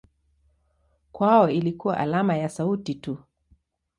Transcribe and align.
Kwao 1.11 1.49
ilikuwa 1.49 1.97
alama 1.97 2.37
ya 2.37 2.49
sauti 2.49 2.95
tu. 2.95 3.17